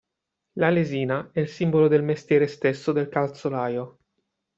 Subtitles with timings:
[0.53, 3.99] La lesina è il simbolo del mestiere stesso del calzolaio.